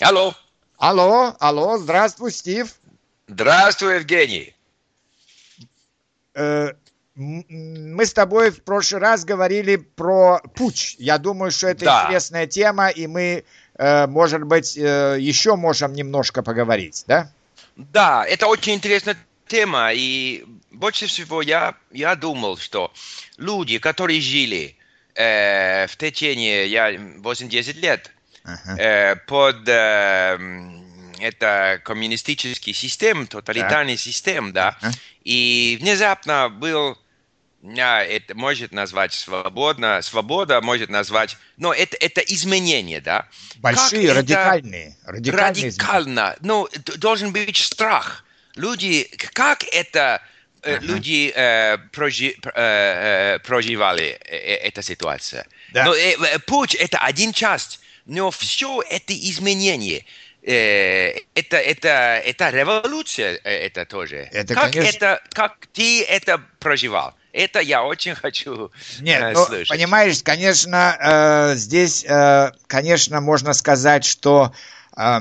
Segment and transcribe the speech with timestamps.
[0.00, 0.34] Алло.
[0.76, 2.74] Алло, алло, здравствуй, Стив.
[3.28, 4.54] Здравствуй, Евгений.
[6.34, 6.72] Э,
[7.14, 10.96] мы с тобой в прошлый раз говорили про путь.
[10.98, 12.04] Я думаю, что это да.
[12.04, 13.44] интересная тема, и мы,
[13.76, 17.30] э, может быть, э, еще можем немножко поговорить, да?
[17.76, 19.16] Да, это очень интересная
[19.46, 22.92] тема, и больше всего я, я думал, что
[23.36, 24.76] люди, которые жили
[25.14, 28.10] э, в течение я, 8-10 лет
[28.78, 30.38] э, под э,
[31.20, 33.96] это коммунистический систем, тоталитарный uh-huh.
[33.96, 34.98] систем, да, uh-huh.
[35.24, 36.98] и внезапно был
[37.66, 43.26] это может назвать свободно, свобода может назвать, но это, это изменение, да.
[43.56, 45.64] Большие, как радикальные, радикальные.
[45.70, 48.24] Радикально, ну, должен быть страх.
[48.54, 50.20] Люди, как это
[50.62, 50.80] uh-huh.
[50.82, 55.46] люди э, прожи, э, проживали э, эта ситуация?
[55.72, 55.86] Да.
[55.86, 60.04] Но э, путь это один часть, но все это изменение
[60.46, 61.88] это, это,
[62.22, 64.28] это революция, это тоже.
[64.30, 64.96] Это, как, конечно...
[64.96, 67.14] это, как ты это проживал?
[67.34, 69.68] Это я очень хочу Нет, э, ну, слышать.
[69.68, 74.52] Понимаешь, конечно, э, здесь, э, конечно, можно сказать, что
[74.96, 75.18] э,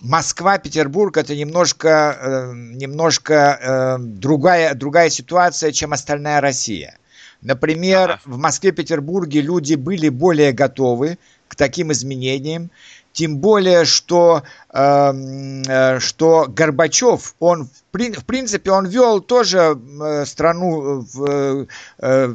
[0.00, 6.98] Москва, Петербург это немножко, э, немножко э, другая, другая ситуация, чем остальная Россия.
[7.42, 8.20] Например, ага.
[8.24, 12.70] в Москве, Петербурге люди были более готовы к таким изменениям.
[13.12, 14.42] Тем более, что,
[14.74, 21.66] эм, э, что Горбачев, он в, принципе, он вел тоже э, страну в, э,
[21.98, 22.34] э,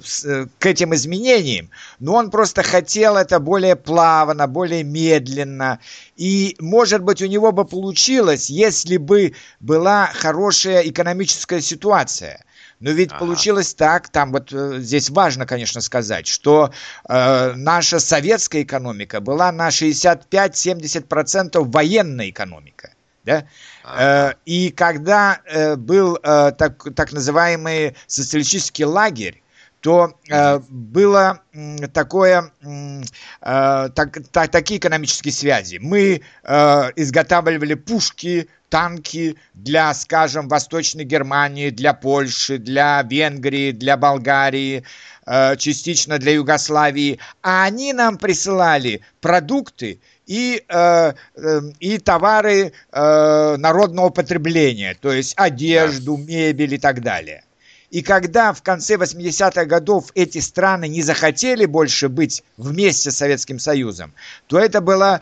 [0.58, 5.78] к этим изменениям, но он просто хотел это более плавно, более медленно.
[6.16, 12.44] И, может быть, у него бы получилось, если бы была хорошая экономическая ситуация–
[12.82, 13.20] но ведь ага.
[13.20, 16.72] получилось так, там вот э, здесь важно, конечно, сказать, что
[17.08, 22.94] э, наша советская экономика была на 65-70% военная экономика.
[23.24, 23.46] Да?
[23.84, 24.32] Ага.
[24.32, 29.44] Э, и когда э, был э, так, так называемый социалистический лагерь,
[29.82, 33.02] то э, было э, такое, э,
[33.42, 35.78] так, так, такие экономические связи.
[35.78, 44.84] Мы э, изготавливали пушки, танки для, скажем, Восточной Германии, для Польши, для Венгрии, для Болгарии,
[45.28, 54.10] э, частично для Югославии, а они нам присылали продукты и, э, э, и товары народного
[54.10, 57.44] потребления, то есть одежду, мебель и так далее.
[57.92, 63.60] И когда в конце 80-х годов эти страны не захотели больше быть вместе с Советским
[63.60, 64.14] Союзом,
[64.48, 65.22] то это было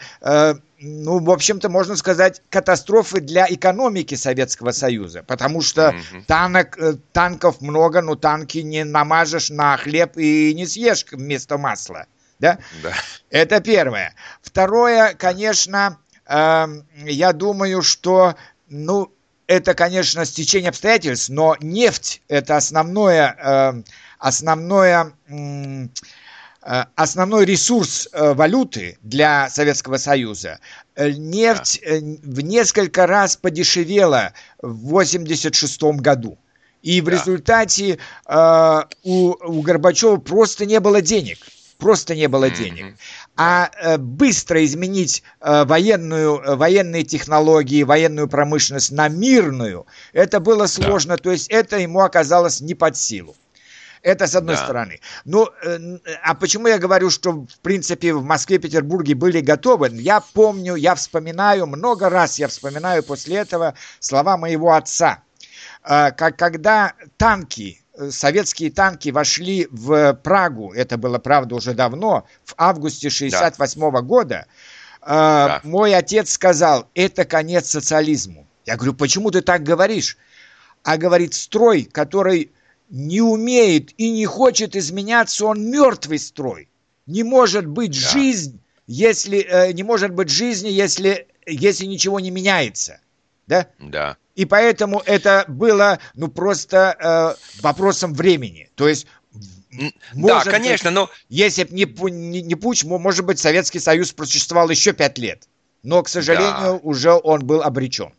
[0.81, 6.23] ну, в общем-то, можно сказать, катастрофы для экономики Советского Союза, потому что mm-hmm.
[6.25, 12.05] танок, э, танков много, но танки не намажешь на хлеб и не съешь вместо масла.
[12.39, 12.59] Да?
[12.81, 12.93] да.
[13.29, 14.15] Это первое.
[14.41, 16.67] Второе, конечно, э,
[17.05, 18.35] я думаю, что,
[18.69, 19.11] ну,
[19.49, 23.83] это, конечно, стечение обстоятельств, но нефть– это основное, э,
[24.19, 25.87] основное э,
[26.95, 30.59] основной ресурс э, валюты для Советского Союза.
[30.95, 31.95] Нефть да.
[32.21, 36.37] в несколько раз подешевела в 1986 году.
[36.83, 37.11] И в да.
[37.13, 41.39] результате э, у, у Горбачева просто не было денег.
[41.79, 42.97] Просто не было денег.
[43.41, 51.15] А э, быстро изменить э, военную, военные технологии, военную промышленность на мирную, это было сложно.
[51.15, 51.23] Да.
[51.23, 53.37] То есть это ему оказалось не под силу.
[54.01, 54.63] Это с одной да.
[54.63, 54.99] стороны.
[55.23, 59.89] Ну, э, а почему я говорю, что, в принципе, в Москве, Петербурге были готовы?
[59.93, 65.23] Я помню, я вспоминаю, много раз я вспоминаю после этого слова моего отца.
[65.83, 72.25] Э, как, когда танки, э, советские танки вошли в Прагу, это было, правда, уже давно,
[72.45, 74.01] в августе 68 -го да.
[74.01, 74.45] года,
[75.05, 75.61] да.
[75.63, 78.47] мой отец сказал, это конец социализму.
[78.65, 80.17] Я говорю, почему ты так говоришь?
[80.83, 82.51] А говорит, строй, который
[82.89, 86.69] не умеет и не хочет изменяться, он мертвый строй.
[87.05, 88.09] Не может быть да.
[88.09, 92.99] жизнь, если э, не может быть жизни, если если ничего не меняется,
[93.49, 93.67] да?
[93.79, 94.17] Да.
[94.35, 98.69] И поэтому это было, ну просто э, вопросом времени.
[98.75, 99.07] То есть
[100.13, 101.09] может да, конечно, быть, но...
[101.29, 105.47] Если бы не, не, не Пуч, может быть, Советский Союз просуществовал еще пять лет.
[105.83, 106.73] Но, к сожалению, да.
[106.81, 108.11] уже он был обречен.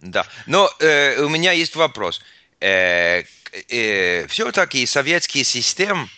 [0.00, 2.20] Да, но э, у меня есть вопрос.
[2.60, 3.22] Э,
[3.68, 6.08] э, все-таки советский систем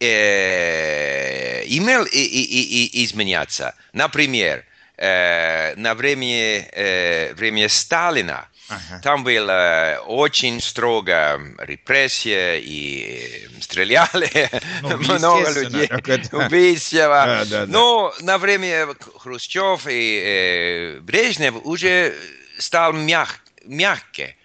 [0.00, 3.74] э, имел и, и, и, изменяться.
[3.92, 4.64] Например,
[5.02, 9.00] э, на время, э, время Сталина Ага.
[9.02, 14.50] Там было очень строго репрессия и стреляли
[14.82, 16.36] ну, много людей, это...
[16.46, 17.24] убийства.
[17.26, 18.24] Да, да, Но да.
[18.24, 18.88] на время
[19.18, 22.14] Хрущев и э, Брежнев уже
[22.58, 24.36] стал мяг, мягкий,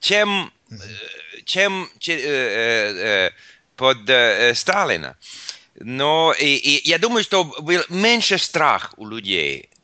[0.00, 0.52] чем,
[1.44, 3.30] чем э, э,
[3.76, 5.16] под э, Сталина.
[5.76, 9.79] Но и, и я думаю, что был меньше страх у людей, э, э,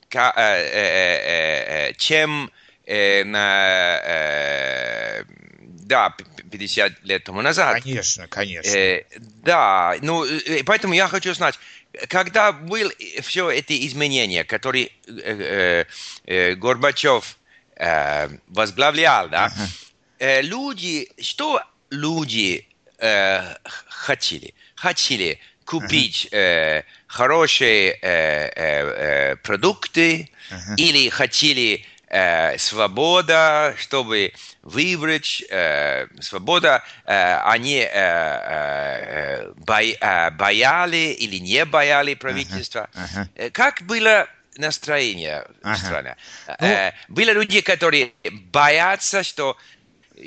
[1.98, 2.50] чем
[2.86, 5.24] э, на, э,
[5.58, 6.14] да,
[6.50, 7.82] 50 лет тому назад.
[7.82, 8.68] Конечно, конечно.
[8.70, 9.04] Э,
[9.44, 11.58] да, ну, э, поэтому я хочу знать,
[12.08, 12.90] когда был
[13.22, 15.84] все эти изменения, которые э,
[16.24, 17.38] э, Горбачев
[17.76, 19.68] э, возглавлял, да, ага.
[20.18, 22.66] э, люди, что люди
[22.98, 24.54] э, хотели?
[24.74, 26.36] Хотели купить ага.
[26.40, 30.74] э, хорошие э, э, э, продукты ага.
[30.76, 34.32] или хотели э, свобода, чтобы
[34.62, 42.88] выбрать э, свобода, э, они э, э, бой, э, бояли или не бояли правительства.
[42.94, 43.50] Uh-huh, uh-huh.
[43.50, 45.74] Как было настроение uh-huh.
[45.74, 46.16] в стране?
[46.46, 46.92] Uh-huh.
[47.08, 48.12] были люди, которые
[48.52, 49.56] боятся, что,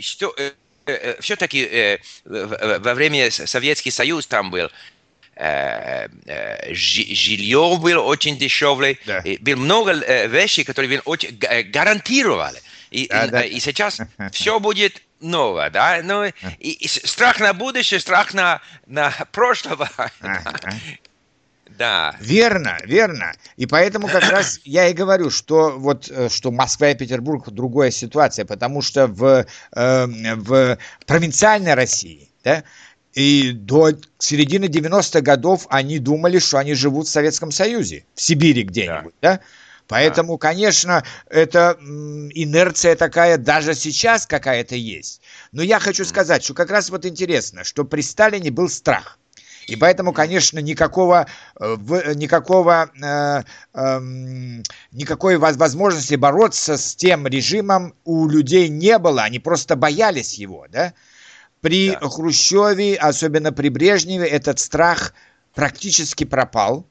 [0.02, 0.52] что э,
[0.86, 4.99] э, все-таки э, во время Советский Союз там был, Э, э,
[6.72, 9.24] жилье было очень дешевле, да.
[9.40, 11.38] было много э, вещей, которые очень
[11.72, 12.62] гарантировали.
[12.92, 13.44] И, да, и, да.
[13.44, 14.00] и сейчас
[14.32, 19.78] все будет новое, да, ну, и, и страх на будущее, страх на, на прошлое.
[21.78, 22.14] Да.
[22.20, 23.32] Верно, верно.
[23.56, 28.44] И поэтому как раз я и говорю, что вот что Москва и Петербург другая ситуация,
[28.44, 30.06] потому что в, э,
[30.36, 32.66] в провинциальной России, да,
[33.14, 38.64] и до середины 90-х годов они думали, что они живут в Советском Союзе, в Сибири
[38.64, 39.36] где-нибудь, да?
[39.36, 39.40] да?
[39.88, 40.50] Поэтому, да.
[40.50, 45.22] конечно, это инерция такая даже сейчас какая-то есть.
[45.52, 49.18] Но я хочу сказать, что как раз вот интересно, что при Сталине был страх.
[49.66, 51.28] И поэтому, конечно, никакого,
[51.60, 51.76] э,
[52.16, 54.00] никакого, э, э,
[54.92, 59.24] никакой возможности бороться с тем режимом у людей не было.
[59.24, 60.94] Они просто боялись его, да?
[61.62, 62.08] При да.
[62.08, 65.14] Хрущеве, особенно при Брежневе, этот страх
[65.54, 66.86] практически пропал.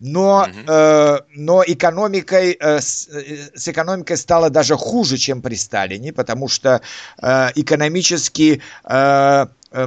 [0.00, 0.72] Но, угу.
[0.72, 6.48] э, но экономикой, э, с, э, с экономикой стало даже хуже, чем при Сталине, потому
[6.48, 6.80] что
[7.22, 9.86] э, экономически, э, э,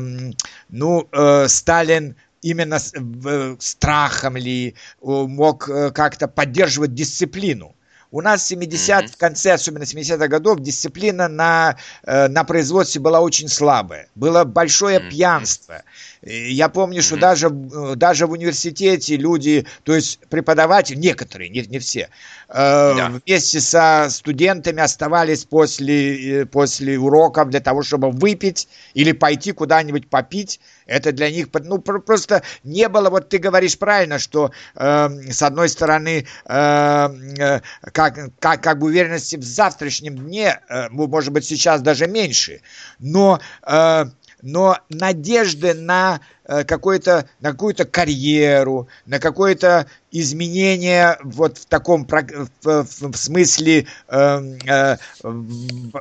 [0.70, 7.76] ну, э, Сталин именно с, э, страхом ли мог э, как-то поддерживать дисциплину.
[8.12, 9.08] У нас в 70 mm-hmm.
[9.12, 14.08] в конце, особенно 70-х годов, дисциплина на, э, на производстве была очень слабая.
[14.16, 15.10] Было большое mm-hmm.
[15.10, 15.84] пьянство.
[16.22, 17.20] Я помню, что mm-hmm.
[17.20, 22.10] даже, э, даже в университете люди, то есть преподаватели, некоторые, не, не все,
[22.50, 23.22] э, yeah.
[23.26, 30.10] вместе со студентами оставались после, э, после уроков для того, чтобы выпить или пойти куда-нибудь
[30.10, 30.60] попить.
[30.86, 35.68] Это для них, ну, просто не было, вот ты говоришь правильно, что э, с одной
[35.68, 37.60] стороны, э, э,
[37.98, 42.62] как, как, как бы уверенности в завтрашнем дне, э, может быть, сейчас даже меньше,
[43.00, 43.40] но...
[43.64, 44.06] Э,
[44.44, 53.18] но надежды на какой-то, на какую-то карьеру, на какое-то изменение вот в таком в, в,
[53.18, 54.98] смысле э, э,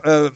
[0.04, 0.30] э,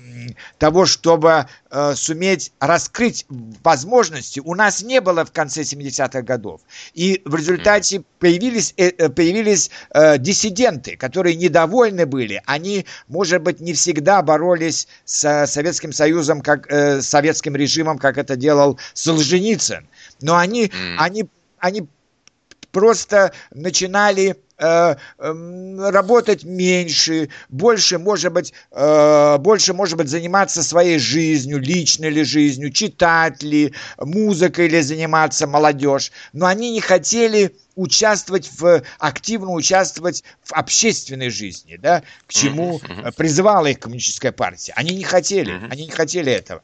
[0.58, 3.26] того, чтобы э, суметь раскрыть
[3.62, 6.60] возможности, у нас не было в конце 70-х годов.
[6.94, 12.42] И в результате появились, э, э, появились э, диссиденты, которые недовольны были.
[12.46, 18.34] Они, может быть, не всегда боролись с Советским Союзом, как э, советским режимом, как это
[18.36, 19.86] делал Солженицын
[20.22, 20.96] но они, mm.
[20.98, 21.88] они, они
[22.72, 32.10] просто начинали работать меньше, больше, может быть, э, больше, может быть, заниматься своей жизнью, личной
[32.10, 36.12] ли жизнью, читать ли, музыкой ли заниматься молодежь.
[36.32, 42.80] Но они не хотели участвовать в, активно участвовать в общественной жизни, да, к чему
[43.16, 44.74] призывала их коммунистическая партия.
[44.76, 46.62] Они не хотели, они не хотели этого.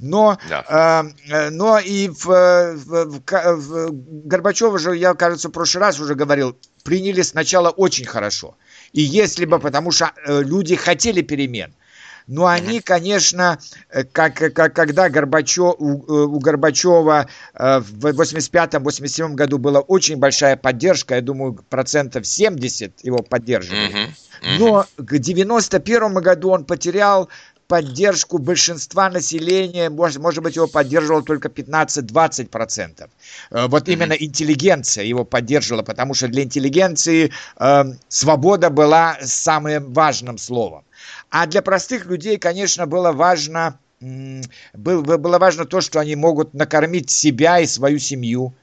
[0.00, 1.12] Но, да.
[1.28, 3.90] э, но и в, в, в, в
[4.26, 8.56] Горбачева же, я, кажется, в прошлый раз уже говорил, приняли сначала очень хорошо.
[8.92, 11.74] И если бы, потому что э, люди хотели перемен–
[12.26, 13.58] но они, конечно,
[13.90, 20.16] э, как, как когда Горбачев, у, э, у Горбачева э, в 85-87 году была очень
[20.16, 24.10] большая поддержка, я думаю, процентов 70 его поддерживали.
[24.58, 27.28] Но к 91 году он потерял
[27.68, 33.08] поддержку большинства населения, может, может быть, его поддерживало только 15-20%.
[33.50, 40.38] Э, вот именно интеллигенция его поддерживала, потому что для интеллигенции э, свобода была самым важным
[40.38, 40.84] словом.
[41.30, 47.60] А для простых людей, конечно, было важно, было важно то, что они могут накормить себя
[47.60, 48.54] и свою семью.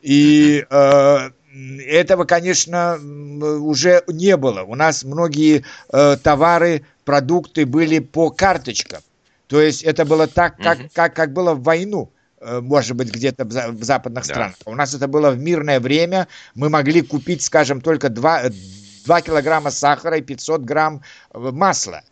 [0.00, 1.30] И э,
[1.86, 4.62] этого, конечно, уже не было.
[4.62, 9.00] У нас многие э, товары, продукты были по карточкам.
[9.46, 10.88] То есть это было так, как, угу.
[10.92, 12.12] как, как было в войну
[12.42, 14.34] э, может быть, где-то в западных да.
[14.34, 14.56] странах.
[14.66, 16.28] У нас это было в мирное время.
[16.54, 18.50] Мы могли купить, скажем, только 2,
[19.06, 21.00] 2 килограмма сахара и 500 грамм
[21.32, 22.02] э, масла.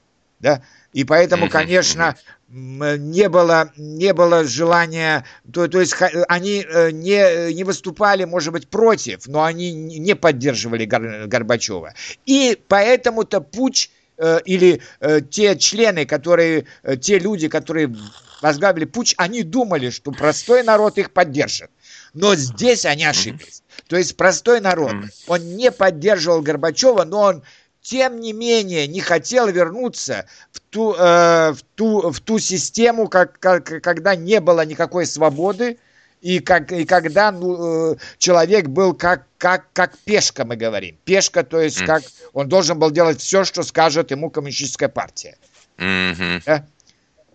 [0.40, 0.62] Да?
[0.94, 2.16] И поэтому, конечно,
[2.48, 5.94] не было, не было желания, то, то есть
[6.28, 11.92] они э, не, не выступали, может быть, против, но они не поддерживали Горбачева.
[12.24, 13.95] И поэтому-то путь э,
[14.44, 16.66] или э, те члены, которые,
[17.00, 17.94] те люди, которые
[18.40, 21.70] возглавили путь, они думали, что простой народ их поддержит.
[22.14, 23.62] Но здесь они ошиблись.
[23.88, 24.94] То есть простой народ,
[25.26, 27.42] он не поддерживал Горбачева, но он
[27.82, 33.38] тем не менее не хотел вернуться в ту, э, в ту, в ту систему, как,
[33.38, 35.78] как, когда не было никакой свободы,
[36.20, 40.96] и, как, и когда ну, э, человек был как, как, как пешка, мы говорим.
[41.04, 45.36] Пешка, то есть как он должен был делать все, что скажет ему коммунистическая партия.
[45.78, 46.42] Mm-hmm.
[46.46, 46.66] Да?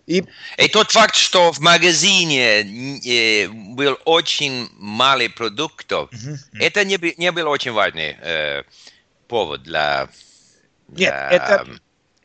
[0.06, 0.24] И...
[0.58, 2.62] и тот факт, что в магазине
[3.04, 6.60] э, был очень мало продуктов, mm-hmm.
[6.60, 8.62] это не, не был очень важный э,
[9.28, 10.08] повод для
[10.88, 11.66] нет, это,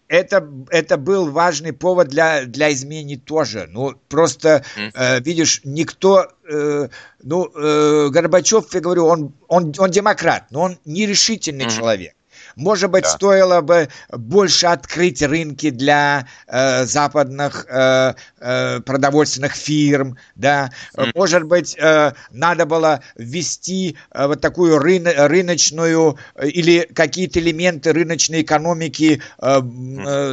[0.07, 3.67] это, это был важный повод для, для изменений тоже.
[3.69, 4.91] Ну, просто, mm.
[4.93, 6.87] э, видишь, никто, э,
[7.23, 11.75] ну, э, Горбачев, я говорю, он, он, он демократ, но он нерешительный mm.
[11.75, 12.13] человек.
[12.57, 13.09] Может быть, да.
[13.09, 20.71] стоило бы больше открыть рынки для э, западных э, э, продовольственных фирм, да.
[20.95, 21.11] Mm.
[21.13, 27.93] Может быть, э, надо было ввести э, вот такую рыно рыночную э, или какие-то элементы
[27.93, 29.59] рыночной экономики э, э,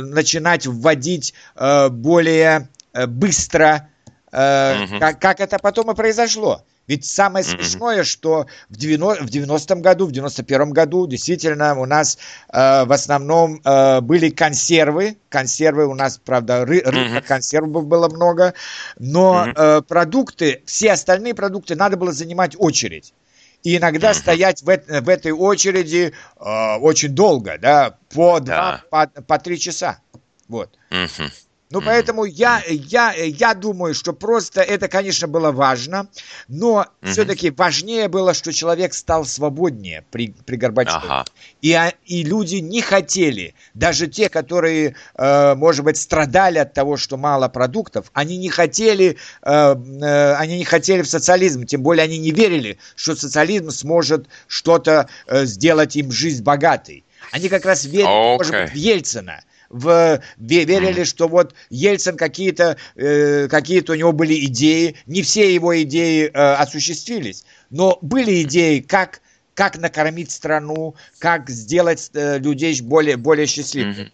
[0.01, 3.91] начинать вводить э, более э, быстро,
[4.35, 6.65] э, как, как это потом и произошло.
[6.87, 8.05] Ведь самое смешное, mm-hmm.
[8.05, 12.19] что в, 90, в 90-м году, в 91-м году действительно у нас
[12.53, 15.17] э, в основном э, были консервы.
[15.31, 17.23] Консервы у нас, правда, ры, mm-hmm.
[17.23, 18.53] консервов было много.
[18.99, 19.79] Но mm-hmm.
[19.79, 23.15] э, продукты, все остальные продукты надо было занимать очередь.
[23.63, 24.15] И иногда mm-hmm.
[24.15, 30.01] стоять в, в этой очереди э, очень долго, да, по два, по, по три часа.
[30.49, 30.69] Вот.
[30.91, 31.33] Mm-hmm.
[31.75, 31.87] Ну, mm-hmm.
[31.87, 36.07] поэтому я, я, я думаю, что просто это, конечно, было важно,
[36.47, 37.11] но mm-hmm.
[37.11, 41.01] все-таки важнее было, что человек стал свободнее при, при Горбачеве.
[41.03, 41.25] Ага.
[41.63, 46.97] И, а, и люди не хотели, даже те, которые, э, может быть, страдали от того,
[46.97, 52.05] что мало продуктов, они не хотели, э, э, они не хотели в социализм, тем более
[52.05, 57.03] они не верили, что социализм сможет что-то э, сделать им жизнь богатой.
[57.33, 58.37] Они как раз верили, okay.
[58.37, 59.43] может быть, в Ельцина
[59.75, 65.81] в, верили, что вот Ельцин какие-то, э, какие-то у него были идеи, не все его
[65.83, 69.21] идеи э, осуществились, но были идеи, как,
[69.55, 74.13] как накормить страну, как сделать э, людей более, более счастливыми.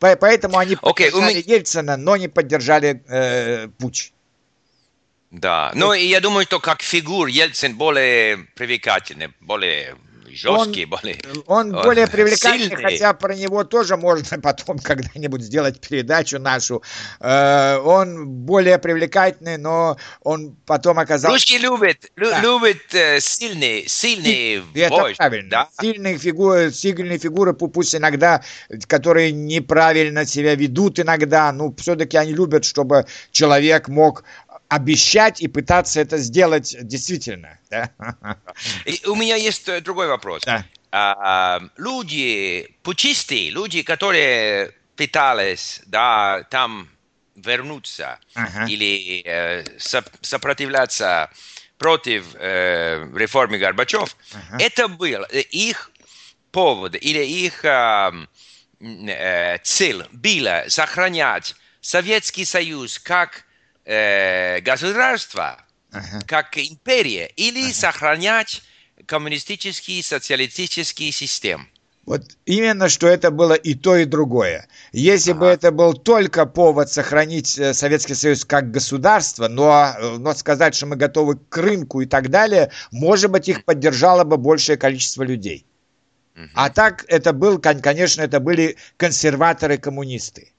[0.00, 0.16] Mm-hmm.
[0.18, 1.56] Поэтому они okay, поддержали меня...
[1.56, 4.12] Ельцина, но не поддержали э, Пуч.
[5.30, 9.96] Да, ну и я думаю, что как фигур Ельцин более привлекательный, более
[10.34, 11.18] жесткий, он, более...
[11.46, 12.82] Он более привлекательный, сильный.
[12.82, 16.82] хотя про него тоже можно потом когда-нибудь сделать передачу нашу.
[17.20, 21.34] Э, он более привлекательный, но он потом оказался...
[21.34, 22.40] Русские любят, да.
[22.40, 25.50] любят э, сильные, сильные Это вождь, правильно.
[25.50, 25.68] Да?
[25.80, 28.42] Сильные фигуры, сильные фигуры, пусть иногда,
[28.86, 34.24] которые неправильно себя ведут иногда, ну, все-таки они любят, чтобы человек мог
[34.70, 37.58] обещать и пытаться это сделать действительно.
[37.70, 37.90] Да?
[38.86, 40.42] И у меня есть э, другой вопрос.
[40.44, 40.64] Да.
[40.92, 46.88] А, люди пучистые, люди, которые пытались да, там
[47.34, 48.66] вернуться ага.
[48.66, 49.64] или э,
[50.20, 51.30] сопротивляться
[51.76, 54.62] против э, реформы Горбачев, ага.
[54.62, 55.90] это был э, их
[56.52, 58.12] повод или их э,
[58.80, 63.44] э, цель была сохранять Советский Союз как
[63.84, 65.56] э, государство,
[65.92, 66.20] ага.
[66.26, 67.74] как империя, или ага.
[67.74, 68.62] сохранять
[69.06, 71.68] коммунистический, социалистический систем.
[72.06, 74.66] Вот именно, что это было и то, и другое.
[74.92, 75.40] Если ага.
[75.40, 80.74] бы это был только повод сохранить э, Советский Союз как государство, но, э, но сказать,
[80.74, 85.22] что мы готовы к рынку и так далее, может быть, их поддержало бы большее количество
[85.22, 85.66] людей.
[86.34, 86.48] Угу.
[86.54, 90.52] А так это был, конечно, это были консерваторы-коммунисты.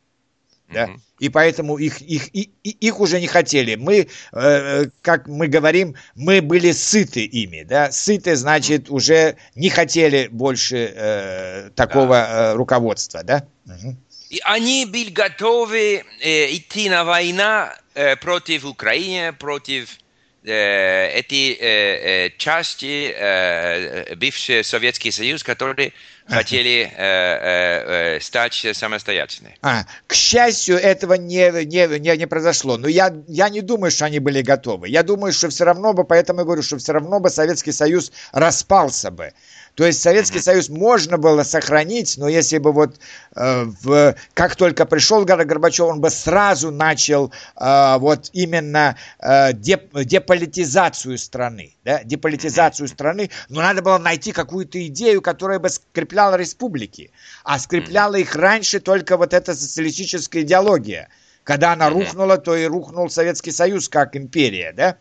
[0.73, 3.75] Да, и поэтому их, их, их, их уже не хотели.
[3.75, 10.27] Мы, э, как мы говорим, мы были сыты ими, да, сыты, значит, уже не хотели
[10.31, 12.51] больше э, такого да.
[12.51, 13.45] э, руководства, да.
[13.65, 13.95] Угу.
[14.31, 19.97] И они были готовы э, идти на войну э, против Украины, против
[20.43, 25.93] э, эти э, части, э, бывший Советский Союз, которые
[26.27, 29.55] хотели э, э, стать самостоятельными.
[29.61, 32.77] А, к счастью, этого не, не, не, не произошло.
[32.77, 34.87] Но я, я не думаю, что они были готовы.
[34.87, 38.11] Я думаю, что все равно бы, поэтому я говорю, что все равно бы Советский Союз
[38.31, 39.33] распался бы.
[39.75, 40.39] То есть Советский.
[40.39, 42.99] Союз можно было сохранить, но если бы вот
[43.35, 49.93] э, в, как только пришел Горбачев, он бы сразу начал э, вот именно э, деп,
[49.93, 57.11] деполитизацию страны, да, деполитизацию страны, но надо было найти какую-то идею, которая бы скрепляла республики,
[57.43, 61.09] а скрепляла их раньше только вот эта социалистическая идеология.
[61.43, 64.97] Когда она рухнула, то и рухнул Советский Союз как империя, да?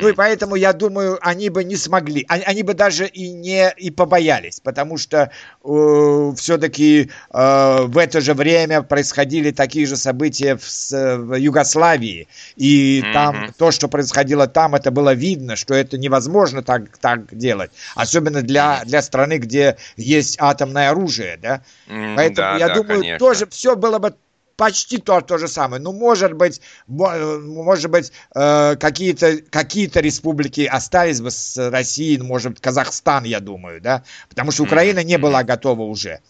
[0.00, 3.72] Ну и поэтому, я думаю, они бы не смогли, они, они бы даже и не
[3.76, 5.30] и побоялись, потому что
[5.64, 13.02] э, все-таки э, в это же время происходили такие же события в, в Югославии, и
[13.04, 13.12] mm-hmm.
[13.12, 18.42] там то, что происходило там, это было видно, что это невозможно так, так делать, особенно
[18.42, 21.62] для, для страны, где есть атомное оружие, да?
[21.88, 23.18] Mm, Поэтому да, я да, думаю, конечно.
[23.18, 24.14] тоже все было бы
[24.56, 25.82] почти то, то же самое.
[25.82, 32.52] Ну, может быть, может быть, э, какие-то какие республики остались бы с Россией, ну, может
[32.52, 36.20] быть, Казахстан, я думаю, да, потому что Украина не была готова уже.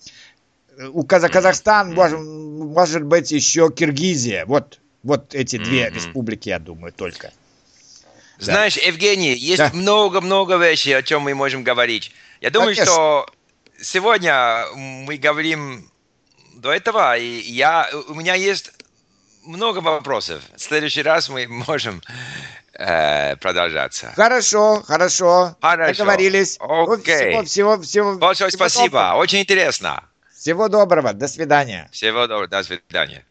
[0.92, 4.44] У Казах Казахстан, может, может быть, еще Киргизия.
[4.44, 7.32] Вот, вот эти две республики, я думаю, только.
[8.38, 8.82] Знаешь, да.
[8.82, 10.68] Евгений, есть много-много да.
[10.68, 12.10] вещей, о чем мы можем говорить.
[12.40, 12.92] Я думаю, Конечно.
[12.92, 13.26] что
[13.80, 15.88] сегодня мы говорим
[16.54, 18.72] до этого, и я, у меня есть
[19.44, 20.42] много вопросов.
[20.56, 22.02] В следующий раз мы можем
[22.74, 24.12] э, продолжаться.
[24.16, 25.56] Хорошо, хорошо.
[25.60, 25.92] Хорошо.
[25.92, 26.56] Договорились.
[26.60, 27.36] Окей.
[27.36, 28.98] Ну, всего, всего, всего, Большое всего спасибо.
[28.98, 29.20] Доброго.
[29.20, 30.04] Очень интересно.
[30.34, 31.12] Всего доброго.
[31.12, 31.88] До свидания.
[31.92, 32.48] Всего доброго.
[32.48, 33.24] До свидания.